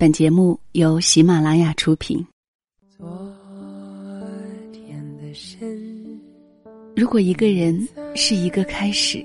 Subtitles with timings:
[0.00, 2.24] 本节目由喜马拉雅出品。
[2.96, 3.04] 昨
[4.72, 5.68] 天的深，
[6.94, 7.76] 如果一个人
[8.14, 9.20] 是一个开始，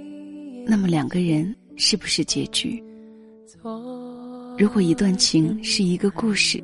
[0.66, 2.84] 那么两个人是不是结局？
[4.58, 6.60] 如果一段情是一个故事，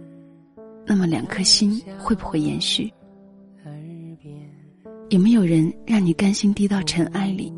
[0.87, 2.91] 那么两颗心会不会延续？
[5.09, 7.53] 有没有人让你甘心低到尘埃里？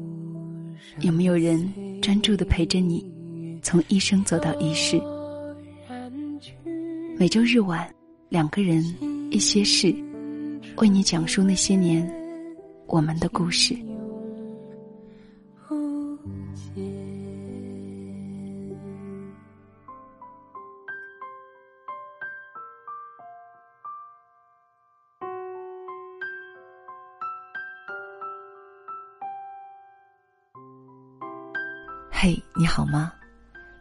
[0.99, 1.65] 有没有人
[2.01, 3.09] 专注的陪着你，
[3.61, 5.01] 从一生走到一世？
[7.21, 7.87] 每周日晚，
[8.29, 8.83] 两个人
[9.29, 9.93] 一些事，
[10.77, 12.03] 为你讲述那些年
[12.87, 13.77] 我们的故事。
[32.09, 33.13] 嘿，你好吗？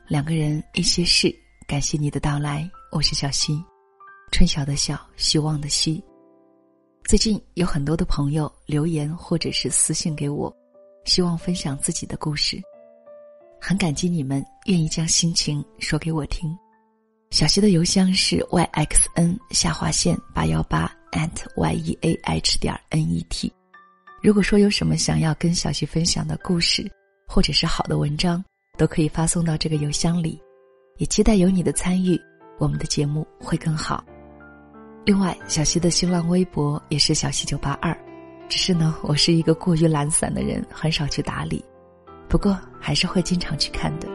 [0.08, 1.34] 两个人一些事，
[1.66, 2.70] 感谢你的到来。
[2.92, 3.64] 我是小溪，
[4.32, 6.02] 春晓的晓，希望的希。
[7.04, 10.52] 最近有很多的朋友留言或者是私信给我，
[11.04, 12.60] 希望分享自己的故事。
[13.60, 16.52] 很感激你们愿意将心情说给我听。
[17.30, 23.52] 小溪的邮箱是 yxn 下划线八幺八 at yeah 点 net。
[24.20, 26.90] 如果说有什么想要跟小溪分享的故事，
[27.28, 28.44] 或者是好的文章，
[28.76, 30.42] 都可以发送到这个邮箱里。
[30.98, 32.20] 也期待有你的参与。
[32.60, 34.04] 我们的节目会更好。
[35.06, 37.96] 另外，小溪的新浪微博也是小溪九八二，
[38.50, 41.64] 只是呢，我是一个过于懒散的人，很少去打理，
[42.28, 44.06] 不过还是会经常去看的。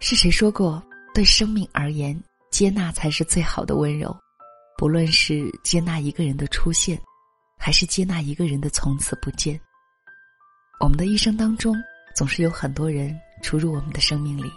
[0.00, 2.18] 是谁说过，对生命而言，
[2.50, 4.16] 接纳才是最好的温柔？
[4.78, 6.98] 不论是接纳一个人的出现。
[7.62, 9.60] 还是接纳一个人的从此不见。
[10.80, 11.76] 我们的一生当中，
[12.16, 14.50] 总是有很多人出入我们的生命里，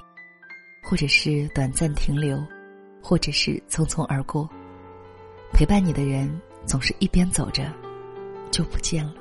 [0.81, 2.41] 或者是短暂停留，
[3.01, 4.50] 或者是匆匆而过。
[5.51, 7.69] 陪伴你的人，总是一边走着，
[8.51, 9.13] 就不见了。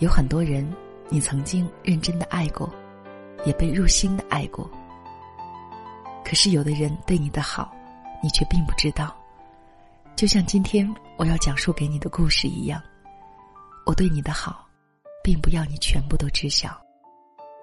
[0.00, 0.68] 有很多人，
[1.08, 2.68] 你曾经认真的爱过，
[3.46, 4.68] 也被入心的爱过。
[6.24, 7.72] 可是有的人对你的好，
[8.20, 9.17] 你却并不知道。
[10.18, 10.84] 就像今天
[11.16, 12.82] 我要讲述给你的故事一样，
[13.86, 14.66] 我对你的好，
[15.22, 16.76] 并不要你全部都知晓。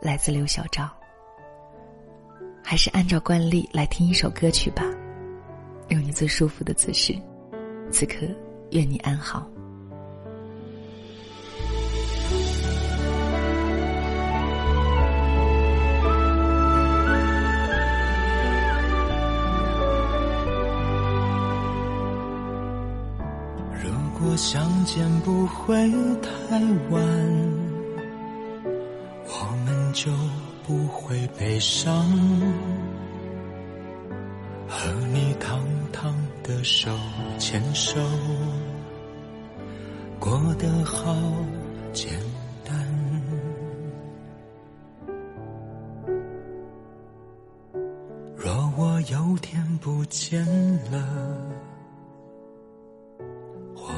[0.02, 0.90] 来自刘小昭，
[2.64, 4.86] 还是按照惯例来听一首歌曲吧，
[5.90, 7.14] 用你最舒服的姿势。
[7.92, 8.26] 此刻，
[8.72, 9.46] 愿你安好。
[24.36, 25.76] 相见不会
[26.22, 26.60] 太
[26.90, 27.02] 晚，
[29.28, 30.12] 我们就
[30.68, 32.06] 不会悲伤。
[34.68, 35.60] 和你堂
[35.94, 36.14] 堂
[36.44, 36.92] 的手
[37.40, 38.00] 牵手，
[40.20, 41.16] 过得好
[41.94, 42.20] 简
[42.66, 42.76] 单。
[48.36, 50.46] 若我有天不见
[50.92, 51.55] 了。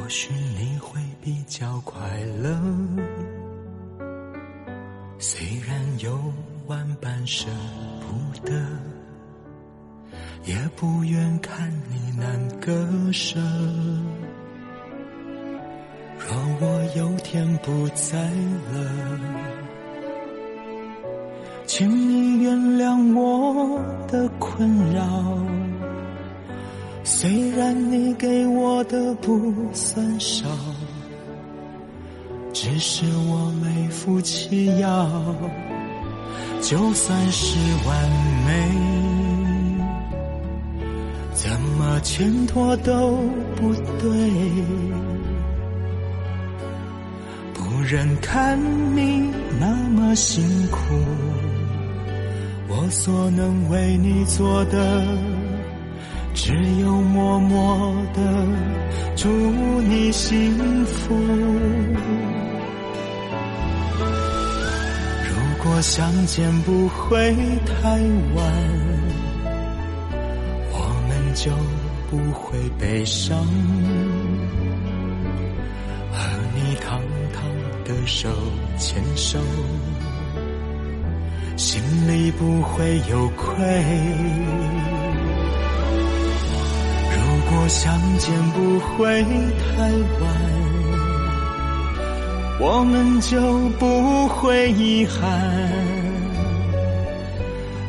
[0.08, 2.00] 或许你会比较快
[2.42, 2.58] 乐，
[5.20, 6.18] 虽然有
[6.68, 7.50] 万般舍
[8.00, 8.54] 不得，
[10.46, 12.72] 也不愿看你难割
[13.12, 13.38] 舍。
[16.18, 18.18] 若我有天不在
[18.72, 18.90] 了，
[21.66, 25.67] 请你原谅我的困扰。
[27.10, 30.46] 虽然你给我的不算少，
[32.52, 35.10] 只是我没福气要。
[36.62, 37.58] 就算是
[37.88, 38.12] 完
[38.46, 38.52] 美，
[41.34, 43.18] 怎么牵拖都
[43.56, 44.10] 不对。
[47.54, 48.60] 不忍看
[48.94, 49.32] 你
[49.62, 50.78] 那么辛苦，
[52.68, 55.08] 我所能为你做的。
[56.38, 58.22] 只有默默的
[59.16, 59.28] 祝
[59.82, 61.16] 你幸福。
[65.26, 67.34] 如果相见不会
[67.66, 67.90] 太
[68.36, 68.54] 晚，
[70.72, 70.78] 我
[71.10, 71.52] 们就
[72.08, 73.36] 不会悲伤。
[76.12, 76.24] 和
[76.56, 77.02] 你堂
[77.34, 77.44] 堂
[77.84, 78.30] 的手
[78.78, 79.40] 牵手，
[81.58, 85.07] 心里不会有愧。
[87.50, 89.90] 如果相见不会太
[90.20, 90.30] 晚，
[92.60, 93.40] 我们就
[93.80, 95.30] 不会遗憾，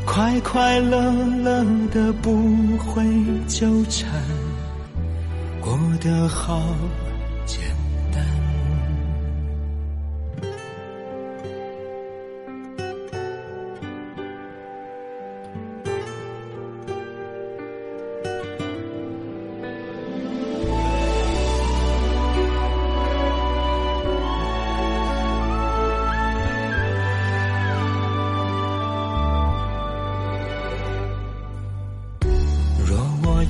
[0.06, 1.12] 快快乐
[1.42, 2.36] 乐的不
[2.78, 3.04] 会
[3.48, 4.08] 纠缠，
[5.60, 6.62] 过得好。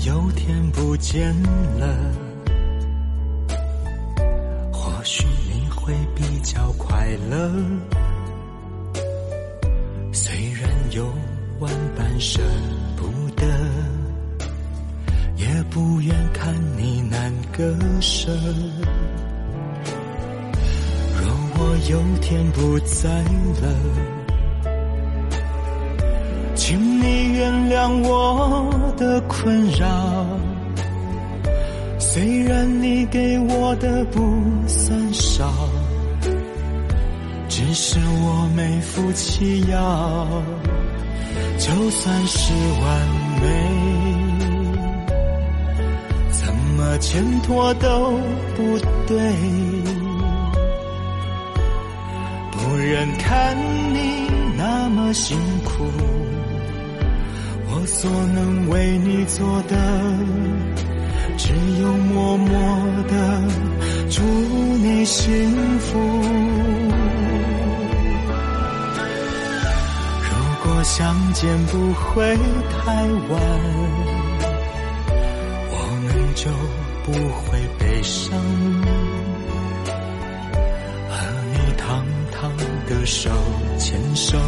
[0.08, 1.34] 有天不见
[1.78, 1.86] 了，
[4.72, 7.52] 或许你会比较快乐。
[10.10, 11.12] 虽然有
[11.60, 12.40] 万般舍
[12.96, 13.04] 不
[13.36, 13.44] 得，
[15.36, 18.32] 也不愿看你难割舍。
[21.20, 23.10] 若我有天不在
[23.60, 23.74] 了。
[26.54, 30.26] 请你原谅我的困扰，
[31.98, 34.20] 虽然你给我的不
[34.66, 35.48] 算少，
[37.48, 40.26] 只是我没福气要。
[41.56, 42.52] 就算是
[42.82, 43.08] 完
[43.40, 43.46] 美，
[46.30, 48.18] 怎么牵拖都
[48.56, 49.16] 不对，
[52.52, 53.56] 不忍看
[53.94, 56.07] 你那么辛苦。
[57.90, 59.76] 所能为你做的，
[61.36, 62.56] 只有默默
[63.08, 63.42] 的
[64.08, 65.98] 祝你幸福。
[70.22, 70.30] 如
[70.62, 72.36] 果相见不会
[72.70, 72.94] 太
[73.28, 73.40] 晚，
[75.70, 75.74] 我
[76.04, 76.50] 们就
[77.04, 78.38] 不会悲伤，
[81.10, 81.16] 和
[81.52, 82.52] 你堂堂
[82.86, 83.28] 的手
[83.78, 84.38] 牵手。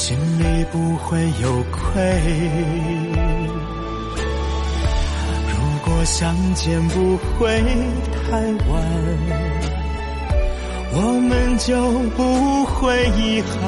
[0.00, 1.92] 心里不会有愧。
[5.50, 7.60] 如果相见不会
[8.14, 8.72] 太晚，
[10.92, 10.96] 我
[11.28, 11.74] 们就
[12.16, 13.58] 不会遗憾，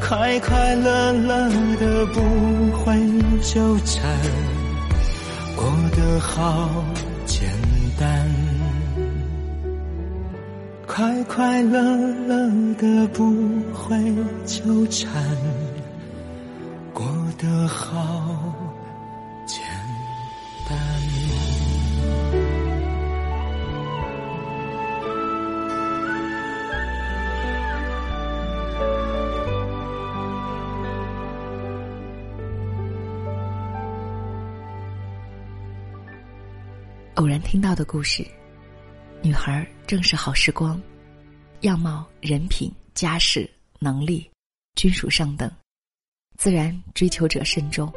[0.00, 2.20] 快快乐乐的不
[2.78, 2.96] 会
[3.42, 4.00] 纠缠，
[5.54, 6.70] 过得好
[10.98, 11.80] 快快乐
[12.26, 13.30] 乐的不
[13.72, 13.96] 会
[14.44, 15.08] 纠缠，
[16.92, 17.06] 过
[17.38, 18.52] 得好
[19.46, 19.62] 简
[20.68, 20.76] 单。
[37.14, 38.26] 偶然听到的故事。
[39.20, 40.80] 女孩正是好时光，
[41.62, 43.50] 样貌、人品、家世、
[43.80, 44.30] 能力
[44.76, 45.50] 均属上等，
[46.36, 47.92] 自然追求者甚众。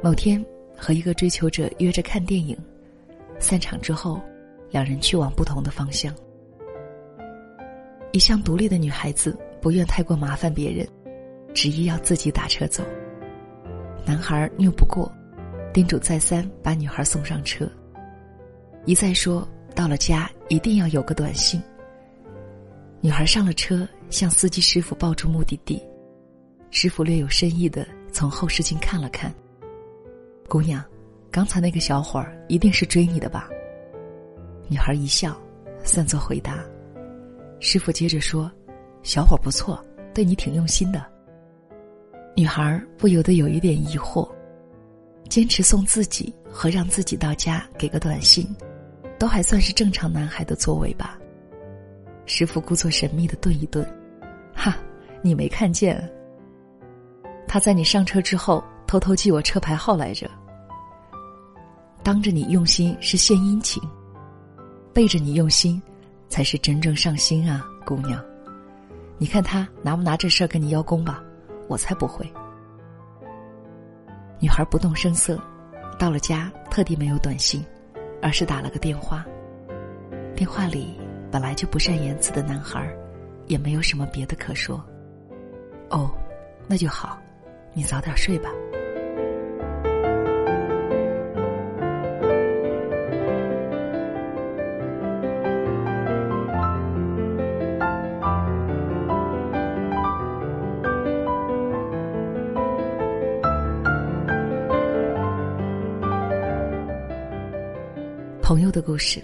[0.00, 0.44] 某天
[0.76, 2.56] 和一个追求者约着看电影，
[3.40, 4.22] 散场之后，
[4.70, 6.14] 两人去往不同的方向。
[8.12, 10.86] 一向独立的女孩子不愿太过麻烦别人，
[11.52, 12.84] 执意要自己打车走。
[14.06, 15.10] 男孩拗不过，
[15.74, 17.68] 叮嘱再三把女孩送上车，
[18.86, 19.46] 一再说。
[19.72, 21.60] 到了家，一定要有个短信。
[23.00, 25.82] 女孩上了车，向司机师傅报出目的地。
[26.70, 29.32] 师傅略有深意的从后视镜看了看。
[30.48, 30.84] 姑娘，
[31.30, 33.48] 刚才那个小伙儿一定是追你的吧？
[34.68, 35.36] 女孩一笑，
[35.82, 36.64] 算作回答。
[37.58, 38.50] 师傅接着说
[39.02, 41.04] ：“小伙不错，对你挺用心的。”
[42.34, 44.28] 女孩不由得有一点疑惑，
[45.28, 48.46] 坚持送自己和让自己到家给个短信。
[49.22, 51.16] 都还算是正常男孩的作为吧。
[52.26, 53.86] 师傅故作神秘的顿一顿，
[54.52, 54.76] 哈，
[55.22, 56.12] 你没看见？
[57.46, 60.28] 他在你上车之后偷偷记我车牌号来着。
[62.02, 63.80] 当着你用心是献殷勤，
[64.92, 65.80] 背着你用心，
[66.28, 68.20] 才是真正上心啊，姑娘。
[69.18, 71.22] 你看他拿不拿这事儿跟你邀功吧？
[71.68, 72.28] 我才不会。
[74.40, 75.40] 女孩不动声色，
[75.96, 77.64] 到了家特地没有短信。
[78.22, 79.26] 而是打了个电话，
[80.36, 80.96] 电话里
[81.30, 82.88] 本来就不善言辞的男孩，
[83.48, 84.82] 也没有什么别的可说。
[85.90, 86.08] 哦，
[86.68, 87.18] 那就好，
[87.74, 88.48] 你早点睡吧。
[108.82, 109.22] 故事。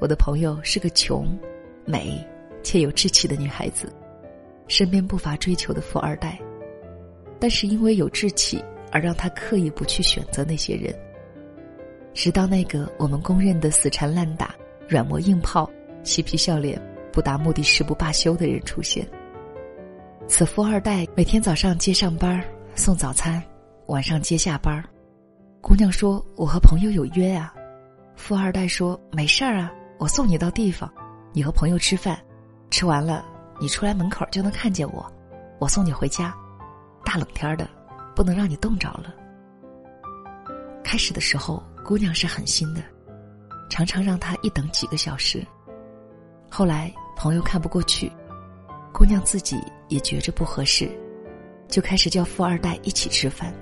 [0.00, 1.38] 我的朋友是个穷、
[1.84, 2.26] 美
[2.62, 3.92] 且有志气的女孩子，
[4.66, 6.40] 身边不乏追求的富二代，
[7.38, 10.94] 但是因为有志气而让她刻意不去选择那些人。
[12.14, 14.54] 直到那个我们公认的死缠烂打、
[14.88, 15.70] 软磨硬泡、
[16.02, 16.80] 嬉皮笑脸、
[17.12, 19.06] 不达目的誓不罢休的人出现。
[20.26, 22.42] 此富二代每天早上接上班
[22.74, 23.42] 送早餐，
[23.86, 24.82] 晚上接下班
[25.60, 27.54] 姑娘说：“我和朋友有约啊。”
[28.20, 30.92] 富二代说：“没事儿啊，我送你到地方，
[31.32, 32.20] 你和朋友吃饭，
[32.70, 33.24] 吃完了
[33.58, 35.10] 你出来门口就能看见我，
[35.58, 36.32] 我送你回家。
[37.02, 37.66] 大冷天的，
[38.14, 39.14] 不能让你冻着了。”
[40.84, 42.82] 开始的时候，姑娘是狠心的，
[43.70, 45.44] 常常让他一等几个小时。
[46.50, 48.12] 后来朋友看不过去，
[48.92, 49.58] 姑娘自己
[49.88, 50.88] 也觉着不合适，
[51.68, 53.52] 就开始叫富二代一起吃饭。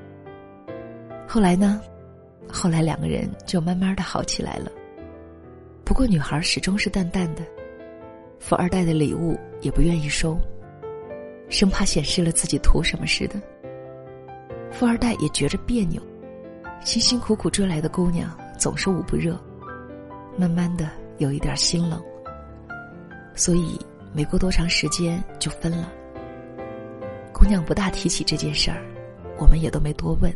[1.28, 1.80] 后来呢？
[2.50, 4.70] 后来两个人就慢慢的好起来了。
[5.84, 7.42] 不过女孩始终是淡淡的，
[8.38, 10.38] 富二代的礼物也不愿意收，
[11.48, 13.40] 生怕显示了自己图什么似的。
[14.70, 16.00] 富二代也觉着别扭，
[16.84, 19.38] 辛辛苦苦追来的姑娘总是捂不热，
[20.36, 22.02] 慢慢的有一点心冷。
[23.34, 23.78] 所以
[24.12, 25.90] 没过多长时间就分了。
[27.32, 28.82] 姑娘不大提起这件事儿，
[29.38, 30.30] 我们也都没多问。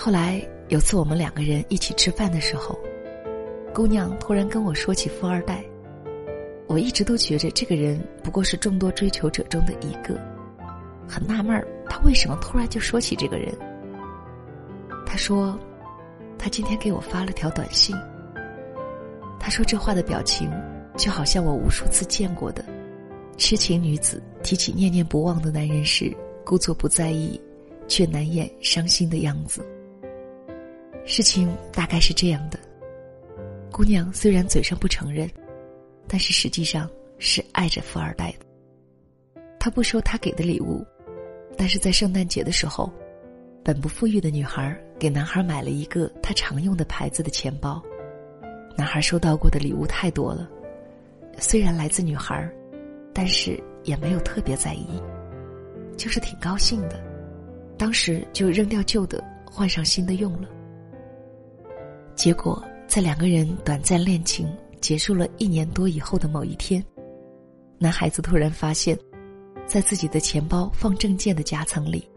[0.00, 2.78] 后来有次我们两个人一起吃饭的时候，
[3.74, 5.64] 姑娘突然跟我说起富二代。
[6.68, 10.16] 我一直都觉着这个人不过是众多追求者中的一个，
[11.08, 13.52] 很纳闷儿，他为什么突然就说起这个人？
[15.04, 15.58] 他说，
[16.38, 17.96] 他今天给我发了条短信。
[19.40, 20.48] 他说这话的表情，
[20.96, 22.64] 就好像我无数次见过的
[23.36, 26.14] 痴情女子提起念念不忘的男人时，
[26.44, 27.40] 故作不在意，
[27.88, 29.66] 却难掩伤心的样子。
[31.10, 32.58] 事情大概是这样的：
[33.72, 35.26] 姑娘虽然嘴上不承认，
[36.06, 36.88] 但是实际上
[37.18, 38.44] 是爱着富二代的。
[39.58, 40.86] 他不收他给的礼物，
[41.56, 42.92] 但是在圣诞节的时候，
[43.64, 47.82] 本不富裕的女孩给男孩买了一个他常用的牌子的钱包。
[48.76, 50.46] 男孩收到过的礼物太多了，
[51.38, 52.46] 虽然来自女孩，
[53.14, 55.02] 但是也没有特别在意，
[55.96, 57.02] 就是挺高兴的。
[57.78, 60.46] 当时就扔掉旧的，换上新的用了。
[62.18, 66.84] 结果，在两个人短暂恋情结束了一年多以后的某一天，
[67.78, 68.98] 男孩子突然发现，
[69.68, 72.10] 在自己的钱包放证件的夹层里，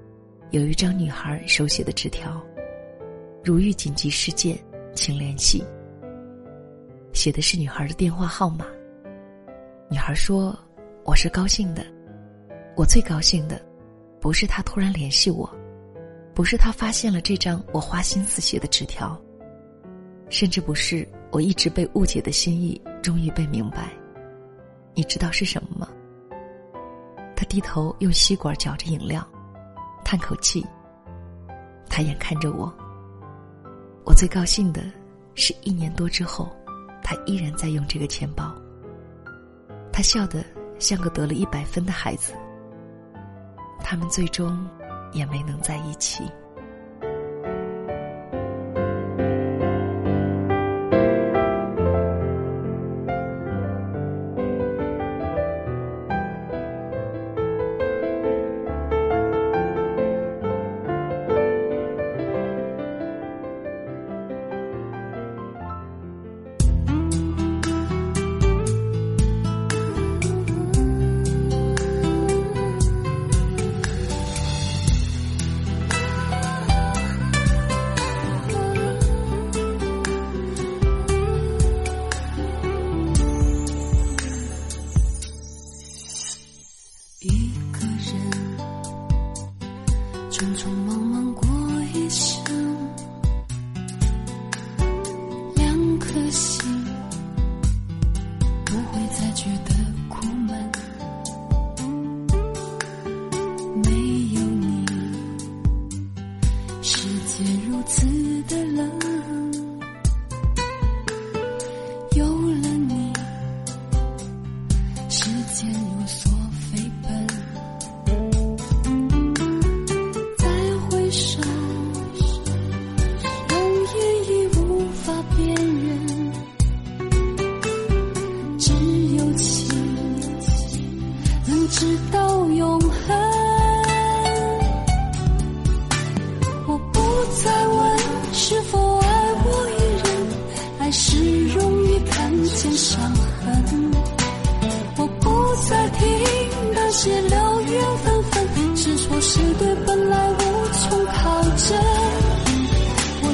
[0.49, 2.41] 有一张女孩手写的纸条
[3.45, 4.57] ：“如遇紧急事件，
[4.95, 5.63] 请联系。”
[7.13, 8.65] 写的是女孩的电话号码。
[9.87, 10.57] 女孩说
[11.05, 11.85] ：“我是高兴的，
[12.75, 13.61] 我最高兴的，
[14.19, 15.47] 不是他突然联系我，
[16.33, 19.15] 不是他发现了这张我花心思写的纸条。”
[20.31, 23.91] 甚至不是我一直被误解的心意，终于被明白。
[24.95, 25.87] 你知道是什么吗？
[27.35, 29.27] 他低头用吸管嚼着饮料，
[30.05, 30.65] 叹口气。
[31.89, 32.73] 他眼看着我。
[34.05, 34.81] 我最高兴的
[35.35, 36.49] 是一年多之后，
[37.03, 38.55] 他依然在用这个钱包。
[39.91, 40.43] 他笑得
[40.79, 42.33] 像个得了一百分的孩子。
[43.83, 44.65] 他们最终
[45.11, 46.23] 也没能在一起。
[90.41, 91.10] 匆匆忙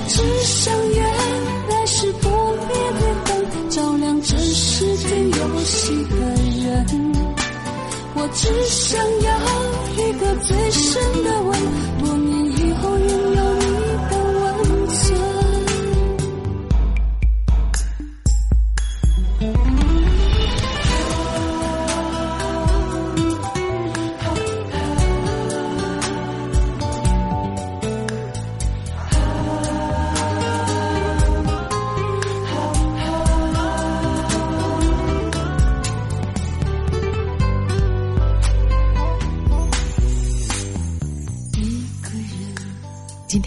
[0.07, 1.03] 只想原
[1.69, 6.15] 来是不灭的灯照亮这世间游戏的
[6.63, 6.85] 人？
[8.15, 9.29] 我只想要
[9.93, 11.51] 一个最深的吻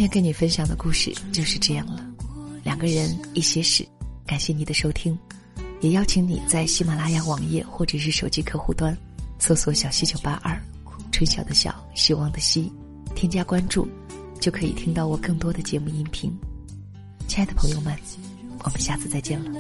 [0.01, 2.03] 天跟你分享的故事就是这样了，
[2.65, 3.87] 两个人一些事，
[4.27, 5.15] 感谢你的收听，
[5.83, 8.97] 也邀请你在喜马拉雅网页或者是手机客户端
[9.39, 10.59] 搜索“小溪九八二”，
[11.13, 12.73] 春晓的晓，希望的希，
[13.15, 13.87] 添加关注，
[14.41, 16.35] 就可以听到我更多的节目音频。
[17.29, 17.95] 亲爱的朋友们，
[18.65, 19.51] 我们下次再见了。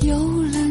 [0.00, 0.61] 有了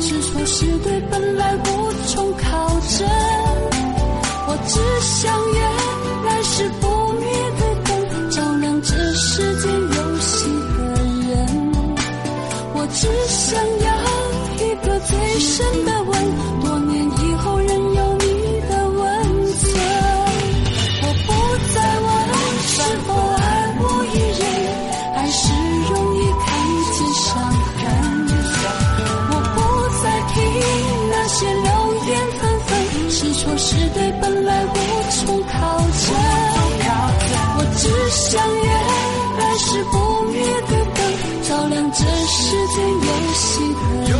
[0.00, 3.06] 是错是对本来无从考证。
[4.46, 5.60] 我只想愿
[6.24, 6.86] 来世不
[7.20, 7.26] 灭
[7.58, 7.90] 的灯，
[8.30, 10.78] 照亮这世间有心的
[11.28, 11.36] 人。
[12.74, 13.88] 我只想要
[14.64, 15.97] 一个最深的
[33.20, 34.76] 是错是对本来无
[35.10, 36.14] 从考证。
[37.56, 38.64] 我只想愿
[39.40, 40.98] 来是不灭的灯，
[41.42, 44.14] 照亮这世间游戏的人。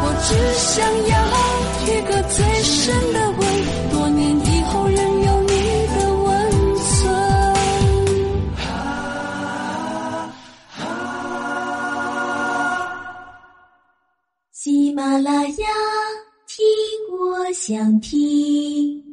[0.00, 0.72] 我只想
[1.12, 1.14] 要
[1.84, 2.74] 一个最深
[17.66, 19.05] 想听。